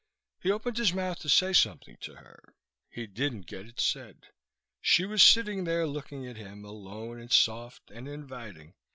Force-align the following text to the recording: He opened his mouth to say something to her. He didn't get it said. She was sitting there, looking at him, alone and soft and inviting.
He 0.41 0.49
opened 0.49 0.77
his 0.79 0.93
mouth 0.93 1.19
to 1.19 1.29
say 1.29 1.53
something 1.53 1.95
to 1.97 2.15
her. 2.15 2.55
He 2.89 3.05
didn't 3.05 3.45
get 3.45 3.67
it 3.67 3.79
said. 3.79 4.29
She 4.81 5.05
was 5.05 5.21
sitting 5.21 5.63
there, 5.63 5.85
looking 5.85 6.25
at 6.25 6.37
him, 6.37 6.65
alone 6.65 7.19
and 7.19 7.31
soft 7.31 7.91
and 7.91 8.07
inviting. 8.07 8.73